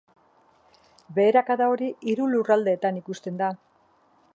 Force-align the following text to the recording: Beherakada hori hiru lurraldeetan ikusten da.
Beherakada 1.19 1.69
hori 1.75 1.91
hiru 2.13 2.31
lurraldeetan 2.33 3.01
ikusten 3.05 3.43
da. 3.45 3.57